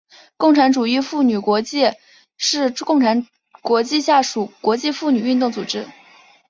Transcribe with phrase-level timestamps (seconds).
[0.35, 1.91] 共产主义妇女国际
[2.35, 3.27] 是共产
[3.61, 5.85] 国际下属的国际妇女运动组织。